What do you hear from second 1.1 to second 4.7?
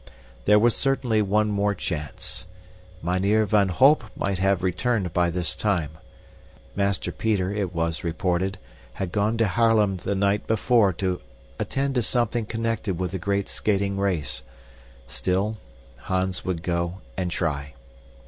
one more chance. Mynheer van Holp might have